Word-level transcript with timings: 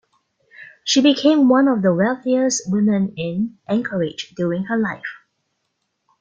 She 0.83 0.99
became 0.99 1.47
one 1.47 1.67
of 1.67 1.83
the 1.83 1.93
wealthiest 1.93 2.63
women 2.71 3.13
in 3.17 3.59
Anchorage 3.69 4.31
during 4.33 4.63
her 4.63 4.75
life. 4.75 5.05